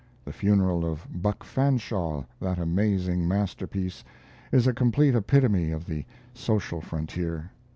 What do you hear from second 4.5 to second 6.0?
is a complete epitome of